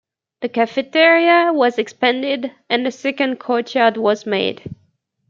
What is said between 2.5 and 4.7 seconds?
and a second courtyard was made.